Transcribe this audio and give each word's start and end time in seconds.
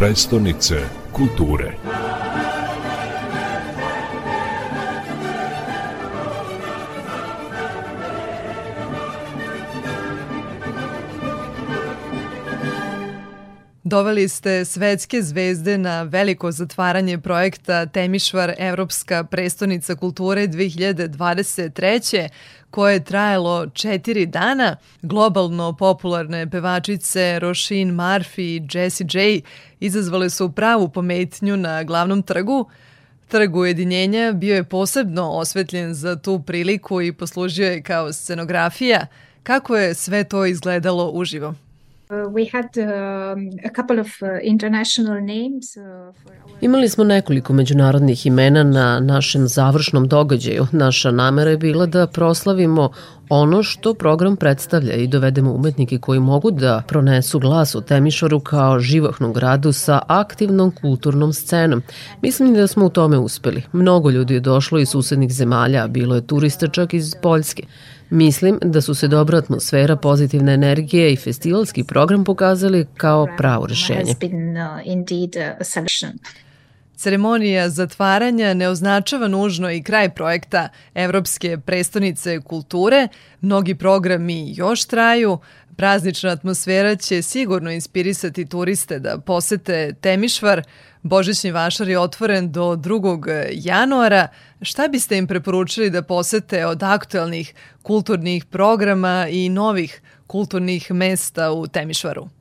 prestonice 0.00 0.88
kulture. 1.12 1.76
Doveli 13.90 14.28
ste 14.28 14.64
svetske 14.64 15.22
zvezde 15.22 15.78
na 15.78 16.02
veliko 16.02 16.52
zatvaranje 16.52 17.18
projekta 17.18 17.86
Temišvar 17.86 18.54
Evropska 18.58 19.24
prestonica 19.24 19.94
kulture 19.94 20.48
2023 20.48 22.28
koje 22.70 22.92
je 22.92 23.04
trajalo 23.04 23.66
četiri 23.66 24.26
dana. 24.26 24.76
Globalno 25.02 25.72
popularne 25.72 26.50
pevačice 26.50 27.38
Roisin 27.38 27.94
Murphy 27.94 28.40
i 28.40 28.62
Jessie 28.72 29.06
J 29.12 29.40
izazvale 29.80 30.30
su 30.30 30.52
pravu 30.52 30.88
pometnju 30.88 31.56
na 31.56 31.82
glavnom 31.82 32.22
trgu. 32.22 32.70
Trg 33.28 33.56
ujedinjenja 33.56 34.32
bio 34.32 34.54
je 34.54 34.64
posebno 34.64 35.30
osvetljen 35.30 35.94
za 35.94 36.16
tu 36.16 36.42
priliku 36.42 37.02
i 37.02 37.12
poslužio 37.12 37.66
je 37.66 37.82
kao 37.82 38.12
scenografija. 38.12 39.06
Kako 39.42 39.76
je 39.76 39.94
sve 39.94 40.24
to 40.24 40.46
izgledalo 40.46 41.10
uživo? 41.10 41.54
Imali 46.60 46.88
smo 46.88 47.04
nekoliko 47.04 47.52
međunarodnih 47.52 48.26
imena 48.26 48.64
na 48.64 49.00
našem 49.00 49.48
završnom 49.48 50.08
događaju. 50.08 50.66
Naša 50.72 51.10
namera 51.10 51.50
je 51.50 51.56
bila 51.56 51.86
da 51.86 52.06
proslavimo 52.06 52.90
ono 53.30 53.62
što 53.62 53.94
program 53.94 54.36
predstavlja 54.36 54.94
i 54.94 55.06
dovedemo 55.06 55.52
umetnike 55.52 55.98
koji 55.98 56.20
mogu 56.20 56.50
da 56.50 56.82
pronesu 56.88 57.38
glas 57.38 57.74
u 57.74 57.80
Temišvaru 57.80 58.40
kao 58.40 58.80
živahnu 58.80 59.32
gradu 59.32 59.72
sa 59.72 60.02
aktivnom 60.06 60.70
kulturnom 60.70 61.32
scenom. 61.32 61.82
Mislim 62.22 62.54
da 62.54 62.66
smo 62.66 62.86
u 62.86 62.90
tome 62.90 63.18
uspeli. 63.18 63.62
Mnogo 63.72 64.10
ljudi 64.10 64.34
je 64.34 64.40
došlo 64.40 64.78
iz 64.78 64.88
susednih 64.88 65.32
zemalja, 65.32 65.86
bilo 65.86 66.14
je 66.14 66.26
turista 66.26 66.68
čak 66.68 66.94
iz 66.94 67.14
Poljske. 67.22 67.62
Mislim 68.10 68.58
da 68.62 68.80
su 68.80 68.94
se 68.94 69.08
dobra 69.08 69.38
atmosfera, 69.38 69.96
pozitivna 69.96 70.52
energija 70.52 71.08
i 71.08 71.16
festivalski 71.16 71.84
program 71.84 72.24
pokazali 72.24 72.86
kao 72.96 73.28
pravo 73.38 73.66
rešenje. 73.66 74.14
Ceremonija 77.00 77.68
zatvaranja 77.68 78.54
ne 78.54 78.68
označava 78.68 79.28
nužno 79.28 79.70
i 79.70 79.82
kraj 79.82 80.14
projekta 80.14 80.68
Evropske 80.94 81.58
prestonice 81.58 82.40
kulture. 82.40 83.08
Mnogi 83.40 83.74
programi 83.74 84.52
još 84.56 84.84
traju. 84.84 85.38
Praznična 85.76 86.30
atmosfera 86.30 86.96
će 86.96 87.22
sigurno 87.22 87.70
inspirisati 87.70 88.46
turiste 88.46 88.98
da 88.98 89.18
posete 89.18 89.94
Temišvar. 90.00 90.62
Božićni 91.02 91.50
vašar 91.50 91.88
je 91.88 91.98
otvoren 91.98 92.52
do 92.52 92.76
2. 92.76 93.48
januara. 93.52 94.28
Šta 94.62 94.88
biste 94.88 95.18
im 95.18 95.26
preporučili 95.26 95.90
da 95.90 96.02
posete 96.02 96.66
od 96.66 96.82
aktualnih 96.82 97.54
kulturnih 97.82 98.44
programa 98.44 99.26
i 99.30 99.48
novih 99.48 100.02
kulturnih 100.26 100.90
mesta 100.90 101.52
u 101.52 101.66
Temišvaru? 101.66 102.39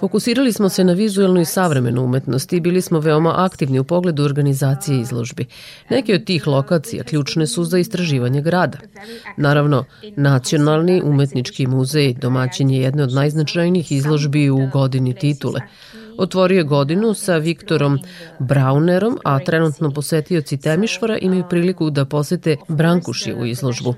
Fokusirali 0.00 0.52
smo 0.52 0.68
se 0.68 0.84
na 0.84 0.92
vizuelnu 0.92 1.40
i 1.40 1.44
savremenu 1.44 2.04
umetnost 2.04 2.52
i 2.52 2.60
bili 2.60 2.82
smo 2.82 3.00
veoma 3.00 3.34
aktivni 3.36 3.78
u 3.78 3.84
pogledu 3.84 4.24
organizacije 4.24 5.00
izložbi. 5.00 5.46
Neke 5.90 6.14
od 6.14 6.24
tih 6.24 6.46
lokacija 6.46 7.04
ključne 7.04 7.46
su 7.46 7.64
za 7.64 7.78
istraživanje 7.78 8.42
grada. 8.42 8.78
Naravno, 9.36 9.84
Nacionalni 10.16 11.02
umetnički 11.04 11.66
muzej 11.66 12.14
domaćin 12.14 12.70
je 12.70 12.80
jedne 12.80 13.02
od 13.02 13.12
najznačajnijih 13.12 13.92
izložbi 13.92 14.50
u 14.50 14.58
godini 14.72 15.14
titule. 15.14 15.60
Otvorio 16.18 16.58
je 16.58 16.64
godinu 16.64 17.14
sa 17.14 17.36
Viktorom 17.36 17.98
Braunerom, 18.38 19.18
a 19.24 19.38
trenutno 19.38 19.90
posetioci 19.90 20.56
Temišvara 20.56 21.18
imaju 21.18 21.44
priliku 21.50 21.90
da 21.90 22.04
posete 22.04 22.56
Brankušijevu 22.68 23.46
izložbu. 23.46 23.94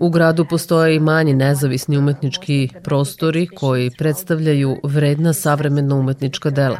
U 0.00 0.10
gradu 0.10 0.44
postoje 0.50 0.96
i 0.96 1.00
manji 1.00 1.34
nezavisni 1.34 1.98
umetnički 1.98 2.68
prostori 2.84 3.46
koji 3.46 3.90
predstavljaju 3.98 4.76
vredna 4.82 5.32
savremena 5.32 5.94
umetnička 5.94 6.50
dela. 6.50 6.78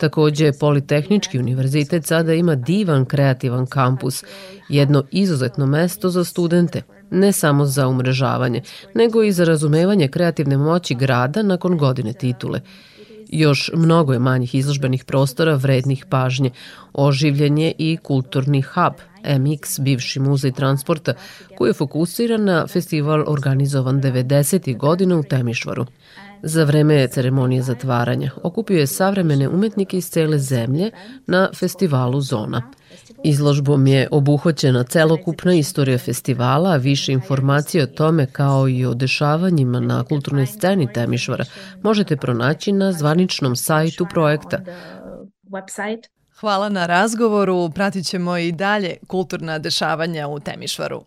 Takođe, 0.00 0.52
Politehnički 0.60 1.38
univerzitet 1.38 2.06
sada 2.06 2.34
ima 2.34 2.54
divan 2.54 3.04
kreativan 3.04 3.66
kampus, 3.66 4.24
jedno 4.68 5.04
izuzetno 5.10 5.66
mesto 5.66 6.08
za 6.08 6.24
studente, 6.24 6.82
ne 7.10 7.32
samo 7.32 7.64
za 7.64 7.88
umrežavanje, 7.88 8.62
nego 8.94 9.22
i 9.22 9.32
za 9.32 9.44
razumevanje 9.44 10.08
kreativne 10.08 10.56
moći 10.56 10.94
grada 10.94 11.42
nakon 11.42 11.78
godine 11.78 12.12
titule. 12.12 12.60
Još 13.32 13.70
mnogo 13.74 14.12
je 14.12 14.18
manjih 14.18 14.54
izložbenih 14.54 15.04
prostora 15.04 15.54
vrednih 15.54 16.06
pažnje, 16.08 16.50
oživljenje 16.92 17.72
i 17.78 17.96
kulturni 18.02 18.62
hub– 18.62 18.94
MX, 19.24 19.80
bivši 19.80 20.20
muzej 20.20 20.52
transporta, 20.52 21.14
koji 21.58 21.68
je 21.68 21.74
fokusiran 21.74 22.44
na 22.44 22.66
festival 22.66 23.24
organizovan 23.26 24.00
90. 24.00 24.76
godina 24.76 25.16
u 25.16 25.22
Temišvaru. 25.22 25.86
Za 26.42 26.64
vreme 26.64 27.08
ceremonije 27.08 27.62
zatvaranja 27.62 28.30
okupio 28.42 28.78
je 28.78 28.86
savremene 28.86 29.48
umetnike 29.48 29.98
iz 29.98 30.10
cele 30.10 30.38
zemlje 30.38 30.90
na 31.26 31.48
festivalu 31.54 32.20
Zona. 32.20 32.62
Izložbom 33.24 33.86
je 33.86 34.08
obuhvaćena 34.10 34.84
celokupna 34.84 35.54
istorija 35.54 35.98
festivala, 35.98 36.70
a 36.70 36.76
više 36.76 37.12
informacije 37.12 37.84
o 37.84 37.86
tome 37.86 38.26
kao 38.26 38.68
i 38.68 38.84
o 38.86 38.94
dešavanjima 38.94 39.80
na 39.80 40.04
kulturnoj 40.04 40.46
sceni 40.46 40.92
Temišvara 40.92 41.44
možete 41.82 42.16
pronaći 42.16 42.72
na 42.72 42.92
zvaničnom 42.92 43.56
sajtu 43.56 44.06
projekta 44.10 44.58
Hvala 46.40 46.68
na 46.68 46.86
razgovoru, 46.86 47.70
pratit 47.70 48.06
ćemo 48.06 48.36
i 48.36 48.52
dalje 48.52 48.96
kulturna 49.06 49.58
dešavanja 49.58 50.28
u 50.28 50.40
Temišvaru. 50.40 50.98